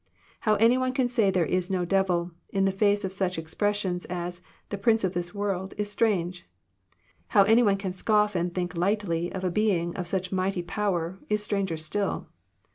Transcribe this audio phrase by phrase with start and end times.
[0.39, 2.71] How any one can say there is no devil, in the.
[2.71, 6.47] face of such expressions as" the prince of this world," is strange.
[7.27, 11.19] How any one can scoff and think lightly of a being of such mighty power,
[11.29, 12.25] is stranger still.